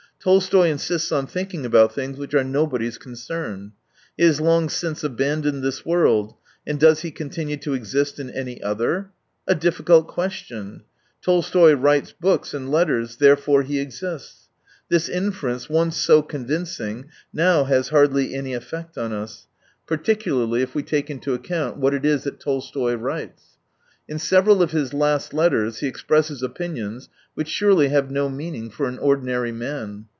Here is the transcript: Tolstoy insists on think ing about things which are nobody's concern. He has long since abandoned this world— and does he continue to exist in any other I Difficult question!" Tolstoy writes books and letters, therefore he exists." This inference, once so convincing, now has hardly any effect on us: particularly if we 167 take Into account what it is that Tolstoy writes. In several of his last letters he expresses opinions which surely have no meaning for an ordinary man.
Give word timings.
Tolstoy 0.23 0.69
insists 0.69 1.11
on 1.11 1.25
think 1.25 1.51
ing 1.55 1.65
about 1.65 1.95
things 1.95 2.19
which 2.19 2.35
are 2.35 2.43
nobody's 2.43 2.99
concern. 2.99 3.71
He 4.15 4.23
has 4.23 4.39
long 4.39 4.69
since 4.69 5.03
abandoned 5.03 5.63
this 5.63 5.83
world— 5.83 6.35
and 6.67 6.79
does 6.79 6.99
he 6.99 7.09
continue 7.09 7.57
to 7.57 7.73
exist 7.73 8.19
in 8.19 8.29
any 8.29 8.61
other 8.61 9.09
I 9.47 9.55
Difficult 9.55 10.07
question!" 10.07 10.83
Tolstoy 11.23 11.73
writes 11.73 12.11
books 12.11 12.53
and 12.53 12.69
letters, 12.71 13.15
therefore 13.15 13.63
he 13.63 13.79
exists." 13.79 14.47
This 14.89 15.09
inference, 15.09 15.69
once 15.71 15.97
so 15.97 16.21
convincing, 16.21 17.09
now 17.33 17.63
has 17.63 17.89
hardly 17.89 18.35
any 18.35 18.53
effect 18.53 18.99
on 18.99 19.11
us: 19.13 19.47
particularly 19.87 20.61
if 20.61 20.75
we 20.75 20.83
167 20.83 20.83
take 21.01 21.09
Into 21.09 21.33
account 21.33 21.77
what 21.79 21.95
it 21.95 22.05
is 22.05 22.25
that 22.25 22.39
Tolstoy 22.39 22.93
writes. 22.93 23.57
In 24.07 24.19
several 24.19 24.61
of 24.61 24.71
his 24.71 24.93
last 24.93 25.33
letters 25.33 25.79
he 25.79 25.87
expresses 25.87 26.43
opinions 26.43 27.07
which 27.33 27.47
surely 27.47 27.87
have 27.89 28.11
no 28.11 28.29
meaning 28.29 28.69
for 28.69 28.87
an 28.87 28.99
ordinary 28.99 29.53
man. 29.53 30.05